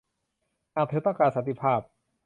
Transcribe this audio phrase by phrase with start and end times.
[0.75, 1.81] หากเธอต้องการสันติภาพ